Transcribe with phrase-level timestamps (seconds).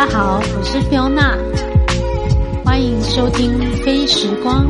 [0.00, 1.36] 大家好，我是菲欧娜
[2.64, 4.66] 欢迎收听《飞时光》。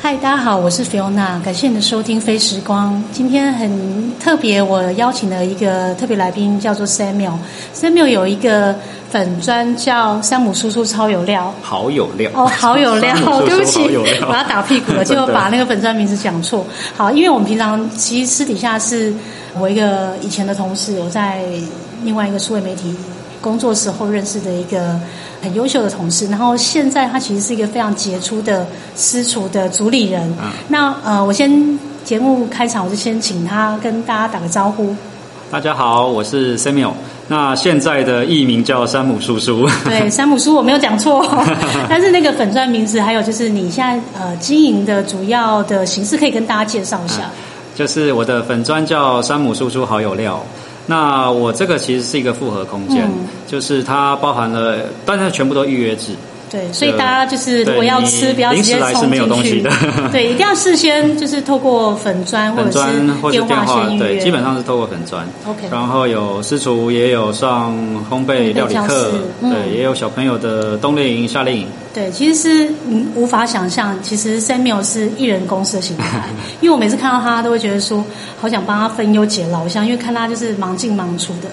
[0.00, 2.94] 嗨，大家好，我是菲欧娜感谢你的收听《飞时光》。
[3.12, 7.34] 今天很特别，我邀请了一个特别来宾，叫做 Samuel。
[7.74, 8.74] Samuel 有一个
[9.10, 13.14] 粉砖叫山姆叔叔超有料，好有料哦，好有料，
[13.46, 16.66] 对不起，我要打屁股了，就 把那个粉砖名字讲错。
[16.96, 19.12] 好，因为我们平常其实私底下是
[19.58, 21.42] 我一个以前的同事，我在
[22.04, 22.94] 另外一个数位媒体
[23.40, 24.98] 工作时候认识的一个。
[25.40, 28.66] 很优秀的同事，然后现在他其实是一个非常杰出的
[28.96, 30.34] 私厨的主理人。
[30.66, 34.92] 那呃，我先节目开场，我就先请他跟大家打个招呼。
[35.48, 36.90] 大家好，我是 Samuel。
[37.28, 39.68] 那现在的艺名叫山姆叔叔。
[39.84, 41.22] 对，山姆叔我没有讲错，
[41.88, 47.30] 但是那个粉钻名字，还有就是你现在呃经营的主要的形式，可以跟大家介绍一下。
[47.74, 50.42] 就是我的粉钻叫山姆叔叔好有料。
[50.86, 53.06] 那我这个其实是一个复合空间，
[53.46, 56.12] 就是它包含了，但是全部都预约制。
[56.50, 59.62] 对，所以大家就是如果要吃，不要直接冲进去。
[60.12, 64.04] 对，一定要事先就是透过粉砖或者是电话先预约。
[64.04, 65.26] 对，基本上是透过粉砖。
[65.46, 65.62] OK。
[65.70, 67.74] 然后有私厨，也有上
[68.10, 71.66] 烘焙料理课，对，也有小朋友的冬令营、夏令营。
[71.98, 72.72] 对，其实是
[73.16, 76.22] 无法想象，其实 Samuel 是艺人公司的形态。
[76.62, 78.04] 因为我每次看到他，都会觉得说，
[78.40, 81.48] 好想帮他分忧解劳，像因为看他就是忙进忙出的。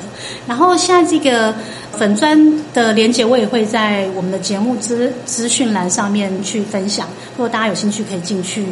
[0.45, 1.51] 然后现在这个。
[1.95, 2.38] 粉砖
[2.73, 7.07] 的连接我也会在我们的节目资资讯栏上面去分享，
[7.38, 8.66] 如果大家有兴趣可以进去，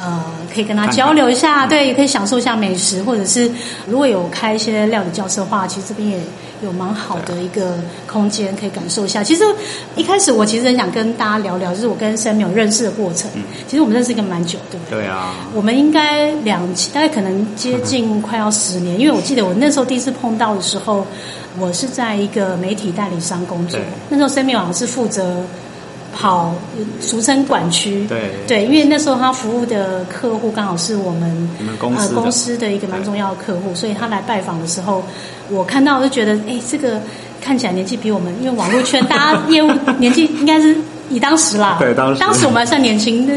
[0.00, 3.50] 呃，可以跟他交流一下，对，也可以享受一下美食，或者是
[3.86, 6.18] 如果有开一些料理教室的话，其实这边也
[6.62, 9.24] 有蛮好的一个空间可以感受一下。
[9.24, 9.42] 其实
[9.94, 13.30] 一开始我其实很想跟大家聊聊，就是我跟 Samuel 认识的过程。
[13.66, 14.98] 其实我们认识一个蛮久，对不对？
[15.00, 15.34] 对啊。
[15.54, 16.60] 我们应该两
[16.92, 21.06] 大概可能接近快要十年，因为我记得我那时候第一次碰到的时候。
[21.58, 25.42] 我是在一个媒体代理商工作，那时候 Samuel 好像是负责
[26.18, 26.54] 跑，
[26.98, 28.06] 俗称管区。
[28.08, 28.30] 对。
[28.46, 35.04] 对，因为那时候他服务的客户刚好是我们呃公司的一个蛮重要的客户，所以他来拜访的时候，
[35.50, 37.00] 我看到就觉得，哎，这个
[37.40, 40.74] 看起来年纪比我们，因为网络圈大家业务年纪应该是
[41.10, 42.20] 以当时啦， 对当时。
[42.20, 43.28] 当时我们还算年轻，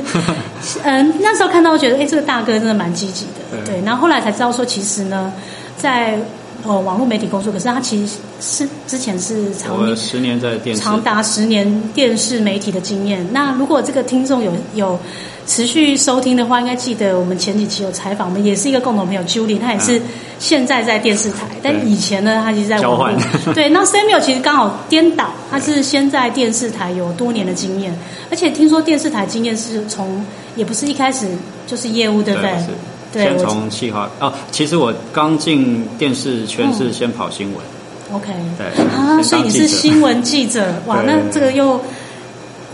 [0.83, 3.81] 嗯， 那时候看到觉得，哎，这个大哥真的蛮积极的，对。
[3.83, 5.31] 然后后来才知道说，其实呢，
[5.77, 6.17] 在
[6.63, 13.25] 哦，网络媒体工作，可是他其实是之前是长十年在电视，长达十年电视媒体的经验。
[13.31, 14.99] 那如果这个听众有有
[15.47, 20.01] 持续收听的话，应该记得我们前几期有采访，我们也是一个共同朋友 Julie，他也是
[20.37, 23.53] 现在在电视台，但以前呢，他其实在网络。
[23.53, 27.97] 对，那 Samuel 其实刚好颠倒，他是先在电视台有多年的经验，
[28.29, 30.23] 而且听说电视台经验是从
[30.55, 31.25] 也不是一开始
[31.65, 32.51] 就是业务，对不对？
[33.13, 37.57] 先从企划哦，其实我刚进电视圈是先跑新闻
[38.13, 41.01] ，OK，对啊，所以你是新闻记者 哇？
[41.05, 41.79] 那这个又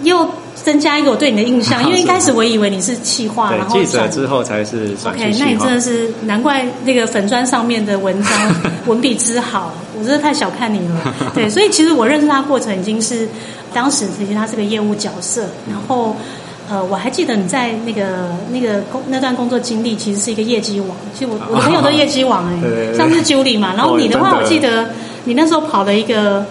[0.04, 8.56] 又增加一个我对你的印象， 因为一开始我以为你是企划，然后记者之后才是 OK，那你真的是难怪那个粉砖上面的文章
[8.88, 11.14] 文笔之好，我真的太小看你了。
[11.34, 13.28] 对，所以其实我认识他过程已经是
[13.74, 16.16] 当时其实他是个业务角色，然后。
[16.70, 20.98] 呃，我还记得你在那个那个工那段工作经历，其实是一个业绩网。
[21.14, 24.90] 其实我我的朋友都业绩网哎，上次 Julie 嘛，然后你的话，我记得
[25.26, 26.46] 你那时候跑了一个，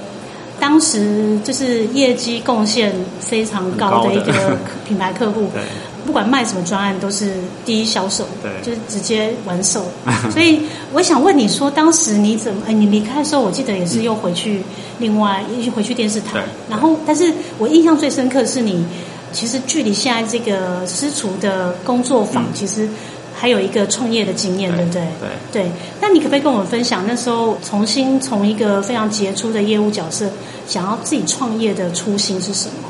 [0.60, 5.50] 当时就是业绩贡献非常高的一个品牌客户，
[6.04, 7.32] 不管卖什么专案都是
[7.64, 9.86] 第一销售，对就是直接完售。
[10.32, 12.62] 所以我想问你说，当时你怎么？
[12.68, 14.62] 哎，你离开的时候，我记得也是又回去
[14.98, 18.84] 另外又回去电视台，然后，但是我印象最深刻是你。
[19.32, 22.88] 其实距离现在这个私厨的工作坊，其实
[23.34, 25.02] 还有一个创业的经验，对不对？
[25.50, 25.62] 对。
[25.64, 25.70] 对。
[26.00, 30.30] 那你可不可以跟我们分享，那时候重新从一个非常杰出的业务角色，
[30.68, 32.88] 想要自己创业的初心是什么？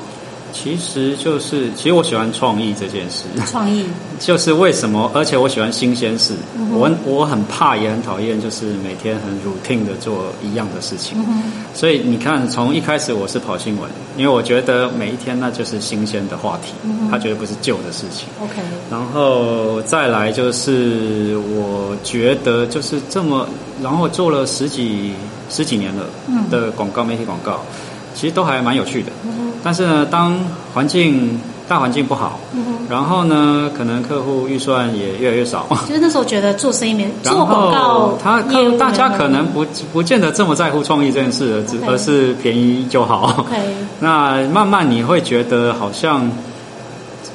[0.54, 3.24] 其实就是，其实我喜欢创意这件事。
[3.44, 3.84] 创意
[4.20, 5.10] 就是为什么？
[5.12, 6.32] 而且我喜欢新鲜事。
[6.72, 11.18] 我我很怕，也很讨厌，就是每天很 routine 的做一样的事情。
[11.74, 16.72] 所以你看，从一开始我是跑新闻，因为我觉得每一天那就是新鲜的话题，
[17.10, 18.28] 它绝对不是旧的事情。
[18.40, 18.62] OK。
[18.90, 23.46] 然后再来就是，我觉得就是这么，
[23.82, 25.12] 然后做了十几
[25.50, 26.06] 十几年了
[26.50, 27.60] 的广告媒体广告，
[28.14, 29.10] 其实都还蛮有趣的。
[29.62, 30.38] 但是呢，当
[30.74, 32.38] 环境大环境不好，
[32.88, 35.66] 然后呢，可能客户预算也越来越少。
[35.88, 43.46] 就是那时候觉得做生意没 做广告，他客大家可能不不见得这么在乎创意这件事，只而是便宜就好。
[44.00, 46.30] 那慢慢你会觉得好像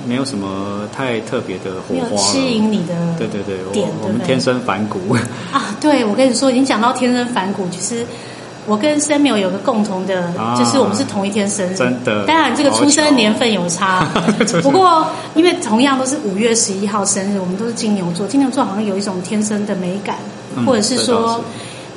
[0.05, 2.17] 没有什么太特别的火花了。
[2.17, 5.15] 吸引你的对对对，我们天生反骨。
[5.51, 8.05] 啊，对，我跟你说，已经讲到天生反骨，其实
[8.65, 14.07] 我跟 Samuel 有个共同的，啊就是我们是同一天生日，真的当然，这个出生年份有差，
[14.61, 20.17] 不过因为同样都是五月十一号生日，我们都是金牛座，金牛座好像有一种天生的美感，
[20.55, 21.39] 嗯或者是说是。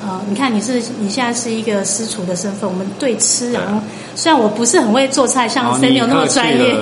[0.05, 3.79] 呃，你看你是你现在是一个私厨的身份，我们对吃，然后
[4.15, 6.75] 虽然我不是很会做菜，像 Samuel 那么专业，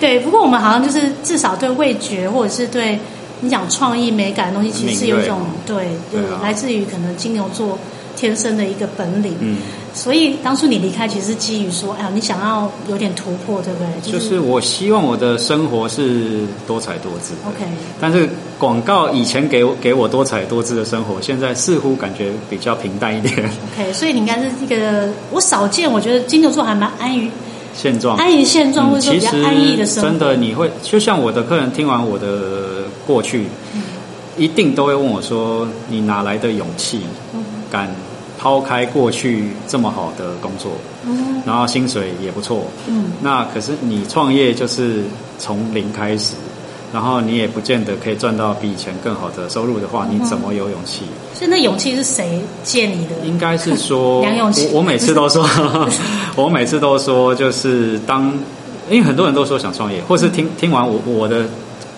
[0.00, 2.98] 对，不过我们好像就是至少对味觉或者是对
[3.42, 7.78] 你讲创意美感的东西，其实是有一种对，有对啊来自于可能金牛座
[8.18, 9.36] 天生的一个本领。
[9.38, 9.58] 嗯，
[9.94, 14.12] 所以当初你离开，其实是基于说，哎呀，你想要有点突破，对不对？
[14.12, 17.34] 就是我希望我的生活是多彩多姿。
[17.46, 17.64] OK，
[18.00, 18.28] 但是
[18.58, 23.32] 广告以前给我给我多彩多姿的生活，现在似乎感觉比较平淡一点
[23.72, 27.30] ，OK，所以你应该是一个我少见，我觉得金牛座还蛮安于
[27.76, 28.16] 现状。
[28.16, 30.08] 安于现状，或者说比较安逸的生活。
[30.08, 33.82] 真的，你会就像我的客人听完我的过去，嗯
[34.36, 37.00] 一定都会问我说：“你哪来的勇气，
[37.34, 37.92] 嗯敢
[38.38, 40.72] 抛开过去这么好的工作，
[41.04, 42.64] 嗯然后薪水也不错？
[42.86, 45.02] 嗯那可是你创业就是
[45.38, 46.34] 从零开始，
[46.92, 51.02] 然后你也不见得可以赚到比以前更好的收入的话，嗯你怎么有勇气？
[51.34, 53.14] 所以那勇气是谁借你的？
[53.24, 55.44] 应该是说，梁咏琪我我每次都说，
[56.36, 58.32] 我每次都说，就是当，
[58.90, 61.44] 因为很多人都说想创业，或是听听完我我的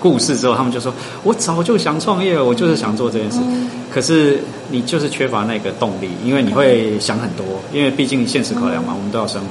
[0.00, 0.92] 故事之后，他们就说，
[1.22, 3.38] 我早就想创业了，我就是想做这件事。
[3.42, 4.38] 嗯可是
[4.70, 9.48] 你就是缺乏那个动力，因为你会想很多，因为毕竟现实考量嘛，我们都要生活。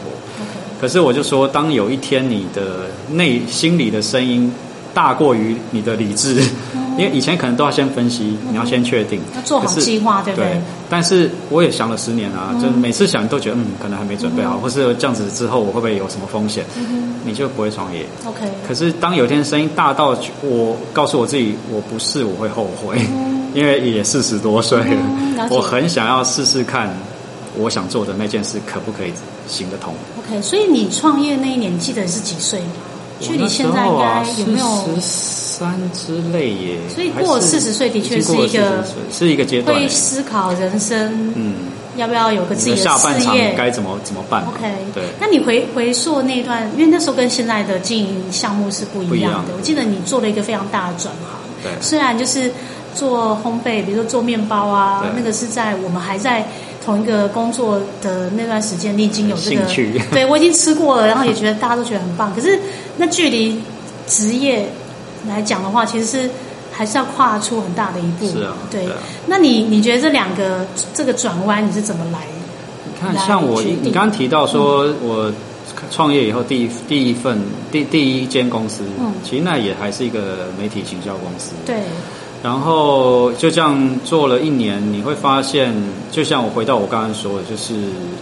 [0.79, 4.49] 可是我就说，当有一天你的内心里的声音
[4.93, 6.41] 大过于你的理智，
[6.99, 10.49] 因为以前可能都要先分析，你要先确定，嗯要做好计划，对不对？
[10.49, 16.65] 对，但是我也想了十年啊，就是每次想都觉得嗯，可能还没准备好，或是这样子之后我会不会有什么风险，
[17.25, 18.05] 你就不会创业。
[18.25, 22.99] OK，可是当有一天声音大到我告诉我自己我不是，我会后悔，
[23.55, 26.93] 因为也四十多岁嗯了我很想要试试看
[27.57, 29.11] 我想做的那件事可不可以
[29.47, 29.93] 行得通。
[30.19, 32.65] OK，所以你创业那一年，记得是几岁吗？
[33.19, 34.65] 距离现在应该有没有？
[34.99, 36.77] 十三之类耶？
[36.93, 39.77] 所以过四十岁的确是一个是一个阶段。
[39.77, 41.53] 会思考人生，嗯，
[41.97, 45.03] 要不要有个自己的下半场事业该怎么怎么办 OK，对。
[45.19, 49.49] 那你回回溯那段，因为那时候跟现在的经营项目是不一样的。
[49.49, 52.49] 样我记得你做了一个非常大的转行，对虽然就是
[52.95, 56.47] 做烘焙，比如说做面包啊，那个是在我们还在
[56.89, 62.33] 同一个工作的那段时间，你已经有这个兴趣 对我已经吃过了，然后也觉得大家都觉得很棒。
[62.33, 62.59] 可是
[62.97, 63.61] 那距离
[64.07, 64.67] 职业
[65.27, 66.27] 来讲的话，其实是
[66.71, 68.27] 还是要跨出很大的一步。
[68.27, 68.85] 是啊对。
[68.85, 68.97] 对啊
[69.27, 70.65] 那你你觉得这两个
[70.95, 72.21] 这个转弯你是怎么来？
[72.85, 75.31] 你看，像我，你刚刚提到说，我
[75.91, 77.39] 创业以后第一第一份
[77.71, 81.51] 第第一间公司，嗯其实那也还是一个媒体行销公司。
[81.67, 81.83] 对，
[82.41, 85.73] 然后就这样做了一年，你会发现，
[86.11, 87.73] 就像我回到我刚刚说的，就是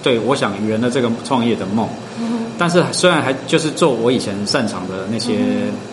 [0.01, 1.87] 对我想圆了这个创业的梦。
[2.19, 5.35] 嗯但是虽然还就是做我以前擅长的那些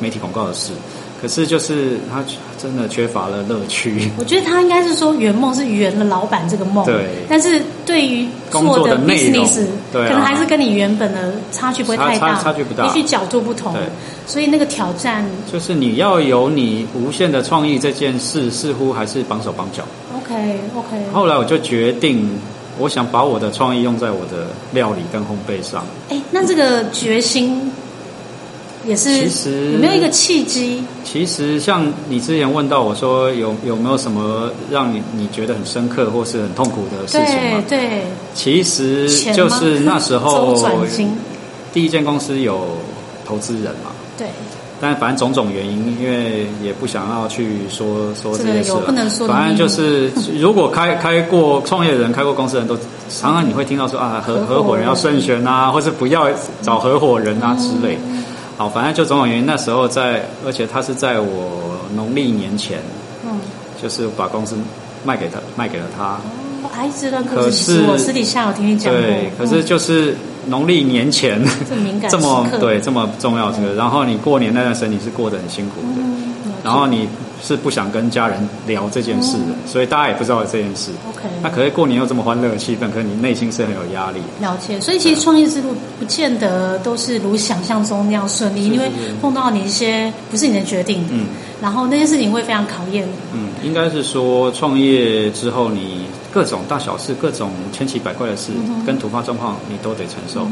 [0.00, 0.72] 媒体广告的事，
[1.20, 2.24] 可是就是他
[2.56, 4.10] 真的缺乏了乐趣。
[4.18, 13.82] 我觉得他应该是说圆梦是圆了老板这个梦，对但是对于工作的 business，对啊可能还是跟你原本的差距不会太大，差差差距不大也许角度不同对，
[14.26, 19.84] 所以那个挑战就是你要有你无限的创意这件事，似乎还是绑手绑脚。
[20.17, 22.29] OK OK，后来我就决定，
[22.79, 25.84] 我想把我的创意用在我的料理跟烘焙上。
[26.08, 27.70] 哎，那这个决心
[28.86, 30.82] 也是其实有没有一个契机？
[31.05, 37.64] 其实像你之前问到我说有有没有什么让你你觉得很深刻或是很痛苦的事情吗？
[37.69, 38.03] 对，
[38.34, 40.56] 其实就是那时候
[41.72, 42.67] 第一间公司有
[43.26, 44.29] 投资人嘛，对，
[44.81, 49.26] 但反正种种原因，因为也不想要去说说这些事了。
[49.26, 52.76] 反正就是， 如果开开过创业的人、开过公司的人都，
[53.08, 54.84] 常常你会听到说啊，合合伙人。
[54.86, 56.29] 要慎选啊，或是不要
[56.60, 57.98] 找合伙人啊之类。
[58.56, 62.79] 好，反正就种种原因，那时候在，而且他是在我农历年前，
[63.25, 63.41] 嗯，
[63.82, 64.56] 就是把公司
[65.05, 66.19] 卖给他，卖给了他。
[66.63, 69.67] 哦还，这段故可事是我私底下我听你讲过，对，可是嗯。
[69.67, 76.03] 就是农历年前，这么敏感 这么对这么重要这个，然后你过年那段时间你是过得很辛苦的，
[76.64, 77.06] 然后你
[77.42, 80.90] 是不想跟家人聊这件事的，所以大家也不知道这件事。
[81.10, 84.20] OK，那可是过年又这么欢乐的气氛，可是你内心是很有压力。
[84.40, 88.90] 了解，所以其实创业之路不见得都是如想象中那样顺利，因为
[89.20, 91.26] 碰到你一些不是你的决定，嗯
[91.60, 93.12] 然后那些事情会非常考验你。
[93.34, 98.52] 嗯，应该是说创业之后，你各种大小事、各种千奇百怪的事、
[98.86, 100.46] 跟突发状况，你都得承受。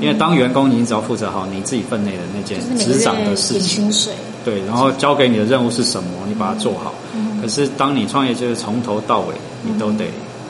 [0.00, 4.12] 因为当员工，你只要负责好你自己分内的那件职掌的事情，薪水，
[4.44, 6.94] 对，然后交给你的任务是什么，你把它做好。
[7.40, 10.04] 可是当你创业，就是从头到尾，你都得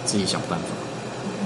[0.05, 0.67] 自己想办法。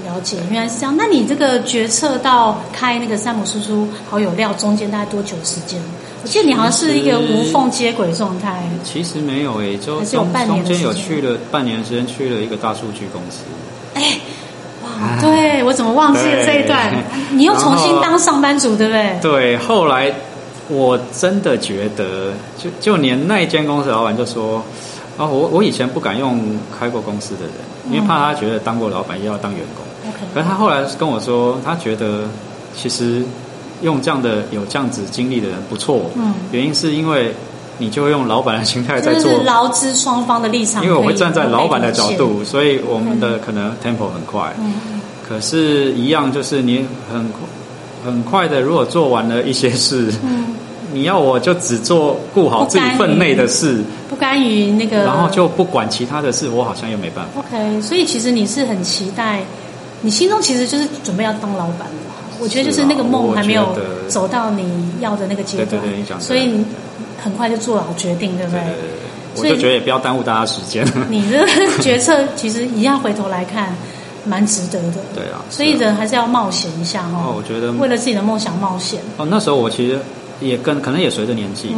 [0.06, 0.94] 了解，原来是这样。
[0.96, 5.78] 那你这个决策到开那个山姆叔叔好友料中间大概多久时间？
[6.22, 8.62] 我记得你好像是一个无缝接轨状态。
[8.84, 13.38] 其实没有诶，就中中间有去了半年时间，去了一个大数据公司。
[13.94, 14.18] 哎，
[14.84, 15.30] 哇，对
[15.62, 16.92] 我怎么忘记了这一段？
[17.32, 19.18] 你又重新当上班族，对不对？
[19.20, 20.12] 对，后来
[20.68, 24.62] 我真的觉得，就就连那一间公司老板就说
[25.16, 26.40] ：“啊，我我以前不敢用
[26.78, 27.52] 开过公司的人，
[27.90, 30.12] 因为怕他觉得当过老板又要当员工。
[30.34, 32.24] 可是他后来跟我说，他觉得
[32.76, 33.22] 其实。”
[33.82, 37.34] 用这样的有这样子经历的人不错，嗯，原因是因为
[37.78, 44.99] 你就会用老板的心态在做，劳资双方的立场，因为我会站在老板的角度，所以我们的可能 tempo 很快，嗯，
[45.30, 47.24] 可是，一样就是你很
[48.04, 50.56] 很快的，如果做完了一些事，嗯，
[50.92, 57.40] 你要我就只做顾好自己分内的事，不甘于那个，然后就不管其他的事，我好像又没办法。
[57.40, 59.44] OK，所以其实你是很期待，
[60.00, 62.10] 你心中其实就是准备要当老板的。
[62.40, 63.68] 我觉得就是那个梦还没有
[64.08, 64.64] 走到你
[64.98, 65.80] 要的那个阶段，
[66.18, 66.64] 所以你
[67.22, 68.60] 很快就做好决定，对不对？
[69.36, 70.84] 我就觉得也不要耽误大家时间。
[71.08, 71.46] 你的
[71.80, 73.72] 决策其实一样回头来看，
[74.24, 75.00] 蛮值得的。
[75.14, 77.34] 对啊，所以人还是要冒险一下哦。
[77.36, 79.00] 我觉得为了自己的梦想冒险。
[79.16, 79.98] 哦，那时候我其实
[80.40, 81.74] 也跟可能也随着年纪，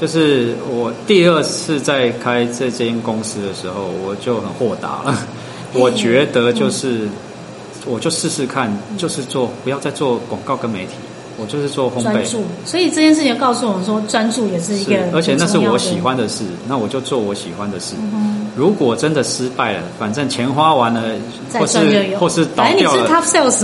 [0.00, 5.18] 就是我第二次在开这间公司的时候，我就很豁达了。
[5.74, 7.08] 我觉得就是。
[7.86, 10.92] 我就试试看，就是做不要再做广告跟媒体，
[11.40, 12.02] 我就是做烘焙。
[12.02, 14.96] 专注，所以这件事情告诉我们说，专注也是一个。
[15.12, 17.94] 而且那是我喜欢的事，那我就做我喜欢的事。
[18.56, 21.00] 如果真的失败了，反正钱花完了，
[21.52, 21.78] 或是
[22.18, 23.08] 或是倒掉了，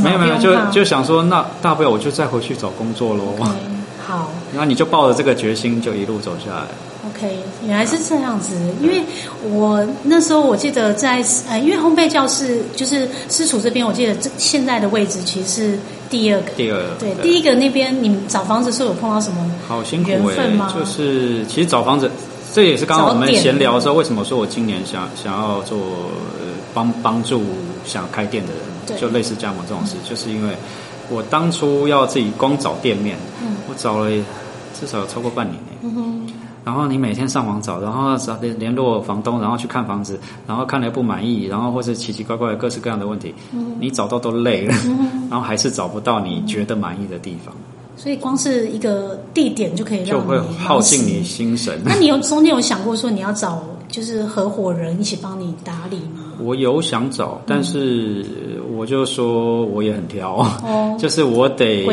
[0.03, 3.35] 没有没有，就就想说，那大不了我就再回去找工作喽。
[4.07, 6.67] 好，那你就抱着这个决心，就一路走下来。
[7.09, 8.55] OK，原来是这样子。
[8.81, 9.03] 因为
[9.51, 15.79] 我那时候我记得在呃，因为烘焙教室就是私厨这边，我记得这现在的位置其实是
[16.11, 16.51] 第二个。
[16.57, 20.51] 第二个对，第一个那边你们找房子是有碰到什么好辛苦哎？
[20.73, 22.11] 就是其实找房子，
[22.53, 25.79] 这也是刚刚我们闲聊的时候，为什么说我今年想想要做
[26.73, 27.43] 帮帮助
[27.85, 28.53] 想开店的
[28.89, 30.55] 人，就类似加盟这种事，就是因为
[31.11, 33.17] 我当初要自己光找店面，
[33.69, 34.11] 我找了
[34.79, 36.24] 至少有超过半年呢。
[36.65, 43.35] 然后你每天上网找，然后找联联络房东，然后去看房子，然后看了不满意，然后或者奇奇怪怪的各式各样的问题，
[43.79, 44.75] 你找到都累了，
[45.31, 47.55] 然后还是找不到你觉得满意的地方。
[47.97, 51.79] 所以光是一个地点就可以让就会耗尽你心神。
[51.85, 56.33] 那你有中间有想过说你要找就是合伙人一起帮你打理吗？
[56.41, 58.25] 我有想找，但是
[58.75, 61.87] 我就说我也很挑，哦 就是我得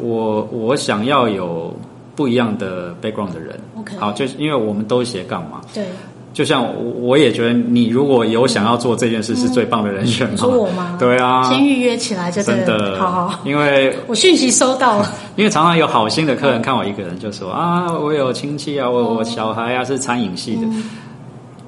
[0.00, 1.70] 我我想要有。
[2.16, 5.84] 不一样的 background 的人，OK，好，就是因为我们都斜杠嘛，对，
[6.32, 10.36] 就像我我也觉得你如果有想要做这件事，是最棒的人选。
[10.36, 10.96] 说我吗？
[10.98, 20.62] 对啊，先预约起来就，真的，好好，因为我讯息收到了， 因为常常有好心的客人看我一个人，就说啊，我有亲戚啊，我我小孩啊是餐饮系的。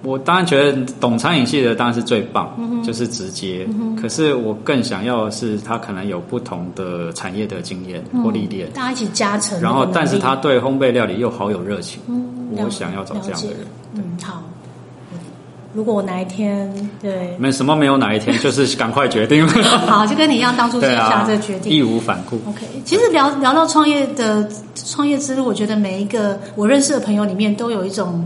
[0.02, 3.66] 我当然觉得懂餐饮系的当然是最棒，就是直接。
[4.00, 9.60] 可是我更想要的是他可能有不同的产业的经验或历练，大家一起加成。
[9.60, 12.00] 然后，但是他对烘焙料理又好有热情。
[12.56, 13.56] 我想要找这样的人。
[13.94, 14.42] 嗯，好。
[15.74, 19.46] 如果我哪一天对没什么没有哪一天， 就是赶快决定。
[19.46, 22.36] 好，就跟你一样，当初下这个决定，义无反顾。
[22.48, 28.24] OK，其实聊聊到创业的创业之路，我觉得每一个我认识的朋友里面都有一种。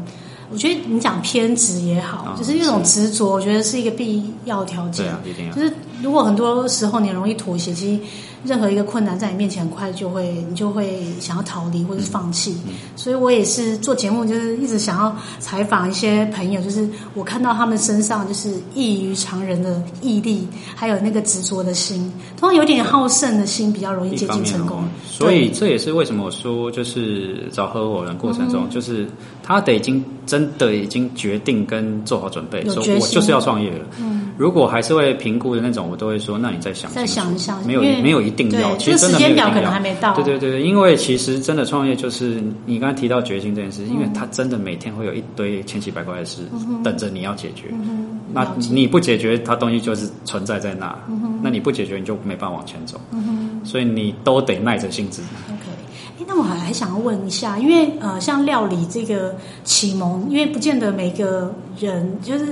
[0.53, 5.07] 我觉得你讲偏执也好，就是一种执着，我觉得是一个必要条件。
[5.07, 5.55] 对啊，一定要。
[5.55, 8.03] 就是如果很多时候你容易妥协，其实。
[8.45, 12.57] 任何一个困难在你面前，很快就会你就会想要逃离或者是放弃。
[12.97, 20.45] 所以我也是做节目，就是一直想要采访一些朋友，就是我看到他们身上就是异于常人的毅力，
[20.75, 24.83] 还有那个执着的心，通常有点好胜的心，比较容易接近成功。
[25.07, 29.07] 所以这也是为什么我说，就是找合伙人过程中，就是
[29.41, 33.87] 他得已经真的已经决定跟做好准备，说我就是要创业了。
[34.37, 40.15] 如果还是会评估的那种，我都会说，那你再想再想一想，没有没有一定要，其实时间表可能还没到。
[40.15, 46.39] 对对对对，因为其实真的创业就是你刚才提到决心这件事，因为他真的每天会有一堆千奇百怪的事
[46.83, 47.67] 等着你要解决。
[48.33, 50.99] 那你不解决，它东西就是存在在那。
[51.43, 52.99] 那你不解决，你就没办法往前走。
[53.63, 55.23] 所以你都得耐着性子。
[56.27, 62.47] 那我还还想要问一下，因为呃，像料理这个启蒙，因为不见得每个人就是。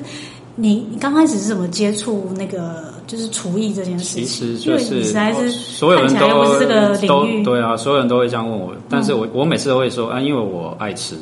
[0.57, 4.57] 你你刚开始是怎么接触那个就是厨艺这件事其情？
[4.57, 11.17] 实就是实在是所有人看起来又不是这个领都域，对啊，所有人都会这样问我，但是我、我每次都会说啊，因为我爱吃。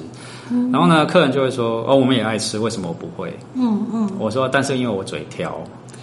[0.72, 3.32] 然后呢，客人就会说哦，我们也爱吃，为什么我不会？
[3.54, 4.10] 嗯嗯。
[4.18, 5.58] 我说，但是因为我嘴挑，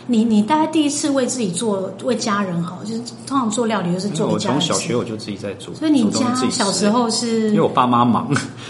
[0.08, 4.38] 你你大概第一次为自己做，为家人好，就是通常做料理就是做我。
[4.38, 8.28] 从小学我就自己在做，所以你家小时候是因为我爸妈忙，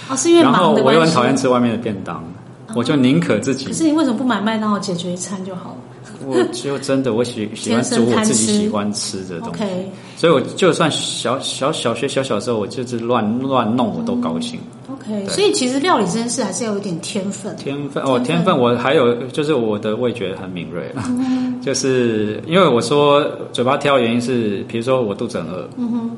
[0.10, 0.84] 哦，是因为 然后忙。
[0.84, 2.24] 我又很讨厌吃外面的便当，
[2.74, 3.74] 我就宁可自己可。
[3.74, 5.78] 是你为什么不买麦当劳解决一餐就好了
[6.26, 9.64] 我就真的我喜 喜欢煮我自己喜欢吃的东西，
[10.18, 14.60] 所以我就算小小小学小小时候，我就是乱乱弄，我都高兴。
[14.92, 17.56] OK，所以其实料理这件事还是要有点天分。
[17.58, 20.92] 天分哦，天分我还有就是我的味觉很敏锐，
[21.62, 26.12] 就是因为我说嘴巴挑，原因是比如说我肚子很饿，嗯哼，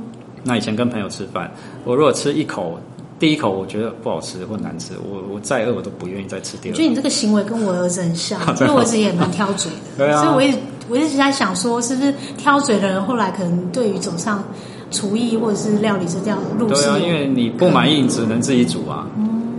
[0.43, 1.51] 那以前跟朋友吃饭，
[1.85, 2.79] 我如果吃一口，
[3.19, 6.75] 第一口我觉得不好吃或难吃，我我再饿我都不愿意再吃第二口。
[6.75, 10.57] 我觉得你这个行为跟我儿子很像， 因为我儿子也蛮挑嘴的，对啊所以我一直
[10.89, 14.43] 我一直在想说，是不是挑嘴的人后来可能对于走上
[14.91, 19.07] 厨艺或者是料理是这样路对啊，因为你不满意，你只能自己煮啊。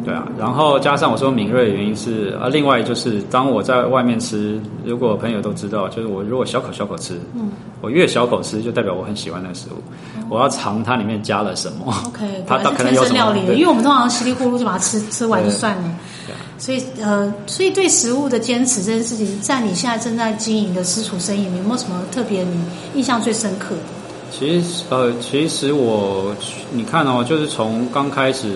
[0.09, 7.51] 对啊，然后加上我说敏锐的原因是啊，另外就是当我在外面吃，如果朋友都知道，就是我如果小口小口吃，嗯
[7.83, 9.83] 我越小口吃，就代表我很喜欢那个食物，
[10.31, 11.95] 我要尝它里面加了什么。
[12.09, 15.85] OK，它是天可能有什么生料理因为我们通常稀里糊涂就把它吃吃完就算了
[16.27, 16.39] 对啊。
[16.59, 22.59] 所以呃，所以对食物的坚持这件事情，在你现在正在经营的私厨生意有没有什么特别你
[22.95, 23.83] 印象最深刻的？
[24.31, 26.35] 其实呃，其实我
[26.73, 28.49] 你看哦，就是从刚开始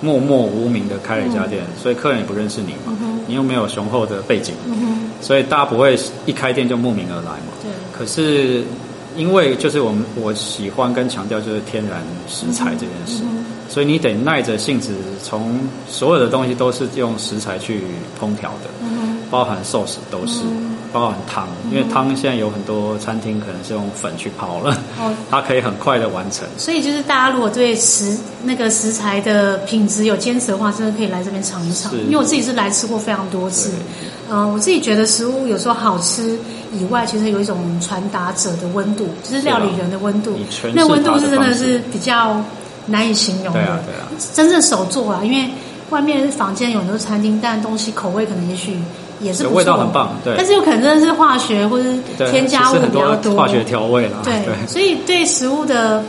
[0.00, 7.52] 默默无名的开了一家店，所以客人也不认识你嘛，你又没有雄厚的背景，嗯，所以大家不会一开店就慕名而来嘛。
[7.62, 8.64] 对，可是
[9.16, 14.92] 因为就是我们我喜欢跟强调就是天然食材这件事，嗯所以你得耐着性子，
[15.22, 17.82] 从所有的东西都是用食材去
[18.20, 20.40] 烹调的，嗯包含寿司都是，
[20.92, 26.46] 包含汤，因为汤现在有很多餐厅可能是用粉去泡了，哦，它可以很快的完成。
[26.56, 31.92] 所以就是大家如果对食那个食材的品质有坚持的话，真的可以来这边尝一尝。
[32.06, 33.70] 因为我自己是来吃过非常多次
[34.28, 36.38] 对，呃，我自己觉得食物有时候好吃
[36.72, 40.36] 以外，其实有一种传达者的温度，就是料理人的温度
[40.74, 42.42] 那温度是真的是比较
[42.86, 43.52] 难以形容的。
[43.52, 45.48] 对啊，对啊，真正手做啊，因为
[45.90, 48.76] 外面房间有很多餐厅，但东西口味可能也许
[49.20, 50.34] 也是不味道很棒对。
[50.36, 54.66] 但是有可能真的是化学或者，添加物比较多化学调味啦，对，对。
[54.66, 56.02] 所以对食物的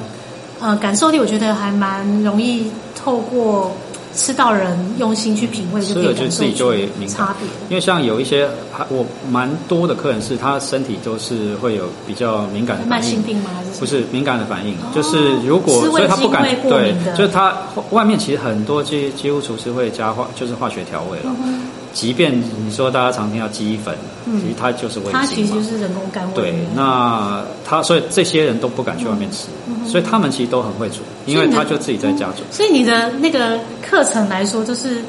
[0.60, 3.72] 呃感受力，我觉得还蛮容易透过
[4.14, 7.48] 吃到人用心去品味，就可以吃了就感受自己就会敏感出差别。
[7.70, 13.50] 因为像有一些，还我蛮多的客人是他身体都是会有比较敏感的反应，慢性病吗？
[13.56, 17.54] 还是不是敏感的反应，哦就是如果所以他不敢对敏，就是他
[17.92, 21.62] 外面其实很多几几乎厨师会加化就是化学调味了，嗯
[21.94, 23.94] 即便你说大家常听到鸡粉，
[24.26, 25.46] 嗯其实它就是味它其。
[25.46, 26.34] 实就是人工甘味。
[26.34, 29.48] 对，那他所以这些人都不敢去外面吃，
[29.90, 32.44] 所以他们其实都很会煮，因为他就自己在家煮。
[32.52, 35.04] 所以你的那个课程来说，就是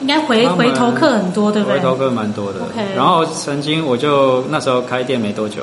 [0.00, 1.78] 应该回回头客很多，对不对？
[1.78, 2.60] 回头客蛮多的。
[2.96, 5.62] 然后曾经我就那时候开店没多久，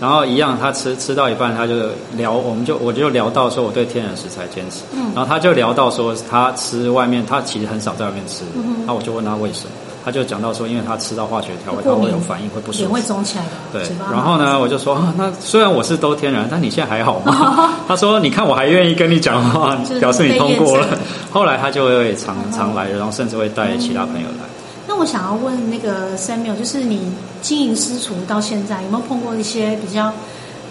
[0.00, 1.74] 然后一样他吃吃到一半，他就
[2.16, 8.42] 聊，我们就我就聊到说我对天然食材坚持，嗯然后他就聊到说他吃外面，他其实很少在外面吃，
[8.86, 9.70] 那我就问他为什么，
[10.04, 13.02] 他就讲到说，因为他吃到化学调味，他会有反应，会不舒服脸会。
[13.02, 13.50] 肿起来的。
[13.72, 17.72] 对，然后呢，我就说，啊那虽然我是都天然，但你现在还好吗？
[17.88, 20.86] 他说，你看我还愿意跟你讲话，表示你通过了。
[21.32, 24.44] 后来他就会常常来，然后甚至会带其他朋友来。
[24.86, 27.00] 那我想要问那个 Samuel，就是你
[27.40, 30.12] 经营私厨到现在，有没有碰过一些比较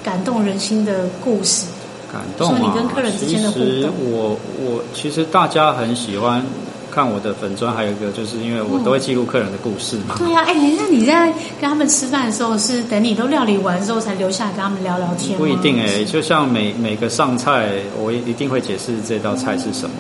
[0.03, 1.65] 感动人心的故事？
[2.11, 2.59] 感动啊！
[2.59, 6.43] 说你跟客人之间的互动我我其实大家很喜欢
[6.93, 10.15] 看我的粉砖，还有一个就是因为我都会记录客人的故事嘛。
[10.19, 15.37] 对呀、哎，你那你在跟他们吃饭的时候，是等你都料理完之后才留下来跟他们聊聊天吗？
[15.39, 19.95] 不一定哎、就像每每个上菜，我一定会解释这道菜是什么。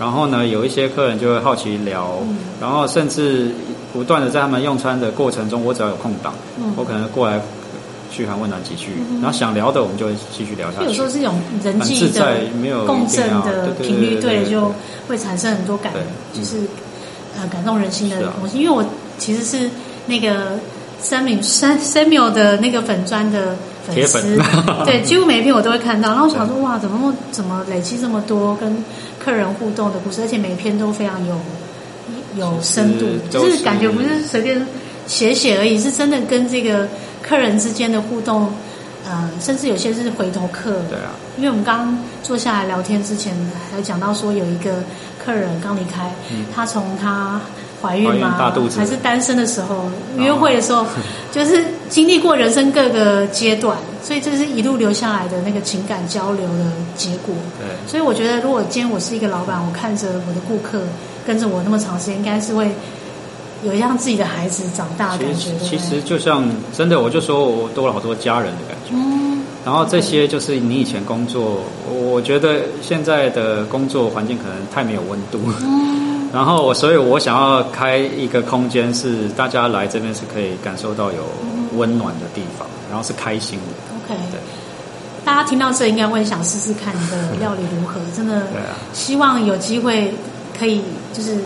[0.00, 2.18] 然后呢，有一些客人就会好奇聊，
[2.60, 3.54] 然后甚至
[3.92, 7.40] 不断的在他们用餐的过程中，我只要有空档，嗯我可能过来
[8.12, 8.90] 嘘寒问暖几句，
[9.22, 10.86] 然后想聊的我们就会继续聊下去。
[10.86, 11.08] 有时候。
[11.08, 14.72] 这种人际的没有共振的频率对就
[15.06, 15.92] 会产生很多感，
[16.32, 16.56] 就是
[17.36, 18.58] 呃感动人心的东西。
[18.58, 18.84] 因为我
[19.18, 19.68] 其实是
[20.06, 20.58] 那个
[21.02, 23.54] Samuel Samuel 的那个粉砖的
[23.86, 26.08] 粉丝粉，对， 几乎每一篇我都会看到。
[26.10, 28.84] 然后我想说，哇，怎么怎么累积这么多跟
[29.18, 31.36] 客人互动的故事，而且每一篇都非常有
[32.36, 34.66] 有深度，就是是感觉不是随便
[35.06, 36.88] 写写而已，是真的跟这个
[37.32, 38.52] 客人之间的互动，
[39.06, 40.72] 呃，甚至有些是回头客。
[40.90, 43.34] 对啊，因为我们刚刚坐下来聊天之前，
[43.70, 44.84] 还讲到说有一个
[45.18, 47.40] 客人刚离开，嗯他从他
[47.80, 48.36] 怀孕吗？
[48.38, 49.86] 大肚子还是单身的时候？
[50.18, 50.84] 约会的时候，
[51.32, 56.64] 就是经历过人生各个阶段，所以这是一路留下来的那个情感交流的
[56.98, 57.34] 结果。
[57.58, 60.82] 对，所以我觉得，如果今天我是一个老板，我看着我的顾客
[61.26, 62.70] 跟着我那么长时间，应该是会
[63.64, 65.50] 有让自己的孩子长大的感觉。
[65.64, 66.44] 其实就像
[66.76, 68.92] 真的，我就说我多了好多家人的感觉。
[68.94, 69.42] 嗯。
[69.64, 75.38] 然后这些就是你以前工作，我觉得现在的工作环境可能太没有温度。
[75.62, 76.28] 嗯。
[76.32, 81.18] 然后，所以我想要开一个空间，是大家来这边是可以感受到有
[81.76, 83.94] 温暖的地方，然后是开心的。
[83.96, 84.18] OK。
[84.30, 84.40] 对。
[85.24, 88.00] 大家听到这应该会想试试看你的料理如何？
[88.16, 88.42] 真的。
[88.92, 90.12] 希望有机会
[90.62, 90.80] 可以
[91.12, 91.38] 就是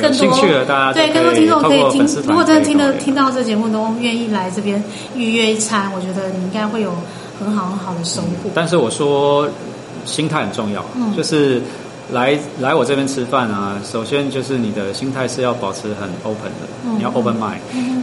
[0.00, 2.06] 更多兴趣的大家对更多听众可以听。
[2.26, 4.82] 如果真的听的听到这节目都愿意来这边
[5.14, 6.94] 预约一餐，我觉得你应该会有。
[7.42, 9.48] 很好很好的收获，但是我说
[10.04, 10.84] 心态很重要，
[11.16, 11.60] 就是
[12.12, 17.58] 来来我这边吃饭啊，首先就是你的心态是要保持很 open 的，你要 open mind，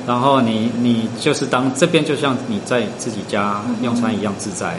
[0.06, 4.78] 然后你你就是当这边就像你在自己家用餐一样自在，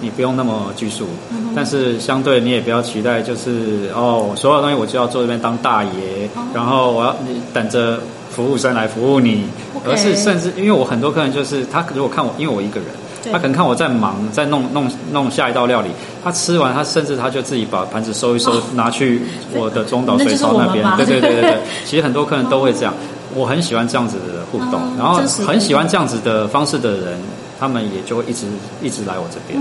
[0.00, 1.06] 你不用那么拘束，
[1.54, 7.98] 但是相对你也不要期待就是哦，所有东西我就要坐这边当大爷，然后我要你等着
[8.30, 9.44] 服务生来服务你，
[9.84, 12.88] 而是甚至因为我很多客人就是他如果看我，因为我一个人。
[13.32, 15.88] 他可能看我在忙，在弄弄弄下一道料理。
[16.22, 19.20] 他吃完，他甚至他就自己把盘子收一收，拿去
[19.52, 20.86] 我的中岛水槽那边。
[20.96, 22.94] 对对对对对， 其实很多客人都会这样。
[23.34, 27.18] 我很喜欢这样子的互动，然后很喜欢这样子的方式的人，
[27.58, 28.46] 他们也就会一直
[28.80, 29.60] 一直来我这边。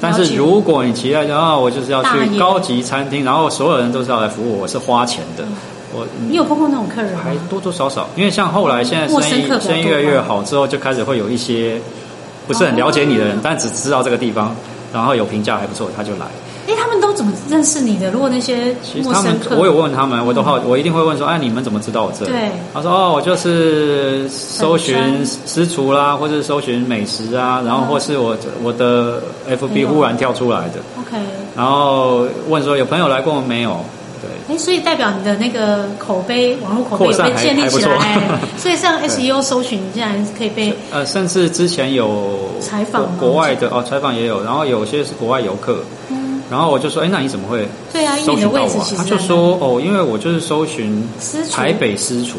[0.00, 5.44] 但是如果你期待啊，我就是要去高级餐厅，然后所有人都是要来服务我，是花钱的。
[5.94, 7.20] 我你有碰过那种客人吗？
[7.24, 11.80] 还多多少少，因为像后来现在生意生意越来越好之后，就开始会有一些。
[12.46, 14.54] 不是很了解你的人，但只知道这个地方，
[14.92, 16.26] 然后有评价还不错，他就来。
[16.66, 18.10] 哎，他们都怎么认识你的？
[18.10, 22.24] 如果那些陌生客，我有问他们，我都好，我一定会问说：哎，你们怎么知道我这？
[22.24, 22.32] 里？
[22.32, 30.80] 对，他说：哦，我就是搜寻私厨啦，或者搜寻美食啊，然后或是我我的 FB 忽然跳出来的。
[30.98, 31.16] OK，
[31.56, 33.80] 然后问说有朋友来过没有？
[34.20, 34.54] 对。
[34.54, 38.40] 哎，所以代表你的那个口碑，网络口碑被建立起来。
[38.56, 45.78] 所以像 SEO 搜寻竟然可以被呃，甚至之前有采访国外的哦，采访也有，然后有些是国外游客，
[46.50, 48.16] 然后我就说，哎，那你怎么会对啊？
[48.18, 51.02] 因为你的位置他就说，哦，因为我就是搜寻
[51.50, 52.38] 台北私厨。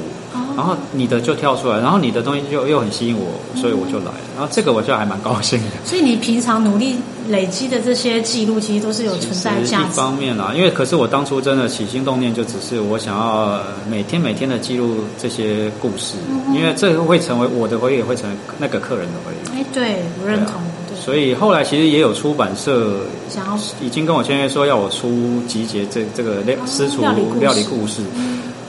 [0.56, 4.12] 然后你的就跳出来，然后你的东西就又很吸引我，所以我就来。
[4.36, 5.66] 然后这个我就还蛮高兴的。
[5.86, 6.96] 所以你平常努力
[7.30, 9.90] 累积的这些记录，其实都是有存在价值。
[9.92, 16.16] 一方面啦，因为可是我当初真的起心动念，就只是我想要每天每天的记录这些故事，
[16.56, 19.60] 因为这个会成为我的回忆，也会成为那个客人的回忆。
[19.60, 20.54] 哎，对我认同。
[21.00, 27.02] 所以后来其实也有出版社想要已经跟我签约说要我出集结这这个料私厨
[27.40, 28.02] 料理故事。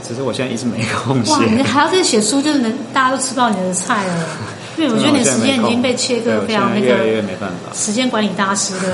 [0.07, 1.33] 只是我现在一直没空写。
[1.33, 4.27] 哇，你还要再写书，就是能大家都吃到你的菜了。
[4.79, 7.75] 因为我觉得你的时间已经被切割非常那个，越来越没办法。
[7.75, 8.89] 时间管理大师对。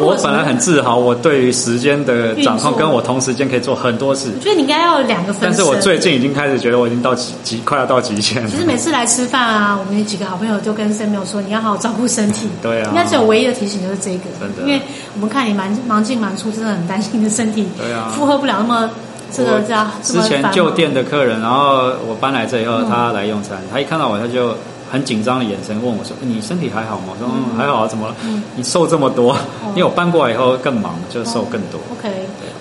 [0.00, 4.30] 我本来很自豪，我对于时间的掌控，跟我同时间可以做很多事。
[4.36, 5.42] 我觉得你应该要有两个分。
[5.42, 8.48] 但是我最近已经开始觉得我已经到极极快要到极限了。
[8.50, 12.48] 其实每次来吃饭啊，我们几个好朋友就跟 Samuel 说，你要好好照顾身体。
[12.62, 12.88] 对啊。
[12.90, 14.62] 应该只有唯一的提醒就是这个，真的。
[14.62, 14.80] 因为
[15.14, 18.90] 我们看你蛮忙进忙出，真的很担心你的身体，对啊，负荷不了那么。
[19.30, 24.54] 这个家之前旧店的客人，然后我搬来这以后，他来用餐，他一看到我，他就
[24.90, 28.14] 很紧张的眼神问我说：“你身体还好吗？”我说：“嗯，还好啊，怎么了？
[28.56, 29.36] 你瘦这么多？
[29.70, 32.10] 因为我搬过来以后更忙，就瘦更多。” OK，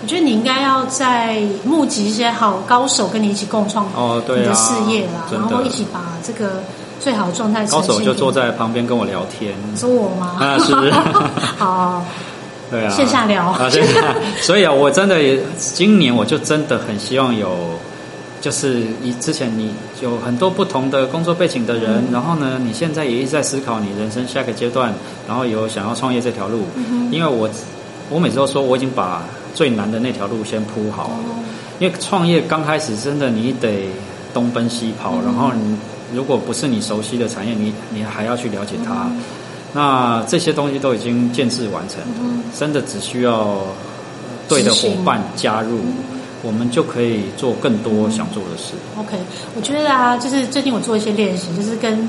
[0.02, 6.62] 我觉得你应该要在募集一些好高手跟你一起共创哦，对你的事业啦，然后一起把这个
[7.00, 7.66] 最好的状态。
[7.68, 9.54] 高手就坐在旁边跟我聊天。
[9.76, 10.38] 说我吗？
[10.40, 10.74] 啊，是。
[11.58, 12.04] 好。
[12.70, 14.13] 对啊，线下聊啊，线下。
[14.42, 17.50] 所以啊，我真的也今年我就真的很希望有，
[18.42, 24.93] 就是你之前你有很多不同的工作背景的人，然后呢，你现在也一直在思考你人生下个阶段，
[25.27, 26.63] 然后有想要创业这条路。
[27.12, 27.49] 因为我
[28.10, 29.23] 我每次都说我已经把
[29.55, 31.19] 最难的那条路先铺好了，
[31.79, 33.89] 因为创业刚开始真的你得
[34.33, 35.75] 东奔西跑，然后你
[36.13, 39.10] 如果不是你熟悉的产业，你你还要去了解它。
[39.73, 41.99] 那这些东西都已经建制完成，
[42.57, 43.57] 真的只需要
[44.47, 45.79] 对的伙伴加入，
[46.43, 48.73] 我们就可以做更多想做的事。
[48.97, 49.17] OK，
[49.56, 52.08] 我觉得啊，就是最近我做一些练习，就是跟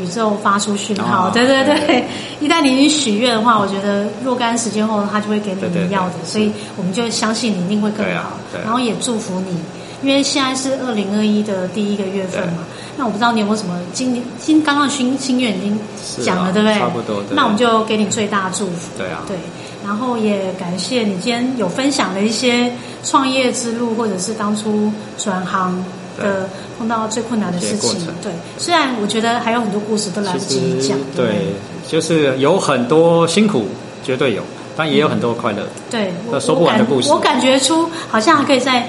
[0.00, 1.30] 宇宙发出讯号。
[1.30, 2.04] 对对对，
[2.40, 8.32] 一旦你许愿的话，我觉得若干时间后，他就会给你你要的，所以我们就相信你一定会更好，
[8.64, 9.56] 然后也祝福你。
[10.02, 12.64] 因为现在是二零二一的第一个月份嘛，
[12.96, 15.78] 那我不知道你有没有什么今年今刚刚心心愿已经
[16.24, 16.76] 讲了，对不对？
[16.76, 17.22] 差不多。
[17.30, 18.90] 那我们就给你最大祝福。
[18.98, 19.22] 对啊。
[19.28, 19.36] 对，
[19.84, 22.72] 然后也感谢你今天有分享了一些
[23.04, 25.84] 创业之路，或者是当初转行
[26.18, 28.06] 的碰到最困难的事情。
[28.22, 30.96] 对，虽然我觉得还有很多故事都来不及讲。
[31.16, 31.54] 对，
[31.88, 33.66] 就是有很多辛苦，
[34.04, 34.42] 绝对有，
[34.76, 35.66] 但也有很多快乐。
[35.90, 37.10] 对，说不完的故事。
[37.10, 38.88] 我感觉出好像还可以在。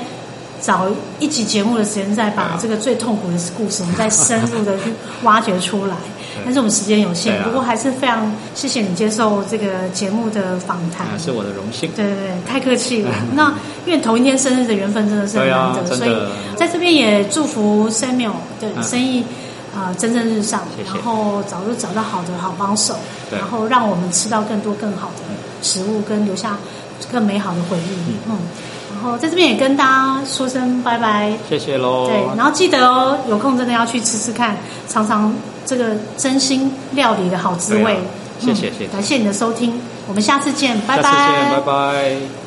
[0.61, 0.87] 找
[1.19, 4.83] 一集节目的时间，再把这个最痛苦的故事，我们再深入的去
[5.23, 5.97] 挖掘出来。
[6.43, 11.89] 但是我们时间有限，不过还是非常谢谢你接受这个节目的访谈，是我的荣幸。
[11.95, 13.11] 对对对，太客气了。
[13.33, 13.53] 那
[13.85, 16.15] 因为同一天生日的缘分真的是很难得，所以
[16.55, 19.23] 在这边也祝福 Samuel 的生意
[19.75, 22.95] 啊蒸蒸日上，然后早日找到好的好帮手，
[23.31, 25.23] 然后让我们吃到更多更好的
[25.61, 26.57] 食物，跟留下
[27.11, 28.15] 更美好的回忆。
[28.27, 28.37] 嗯。
[28.95, 32.07] 然后在这边也跟大家说声拜拜，谢谢喽。
[32.07, 34.55] 对，然后记得哦，有空真的要去吃吃看，
[34.87, 35.33] 尝尝
[35.65, 37.97] 这个真心料理的好滋味。
[38.39, 39.73] 谢谢谢谢，感谢你的收听，
[40.07, 41.03] 我们下次见，拜拜。
[41.03, 42.42] 下次见，拜拜。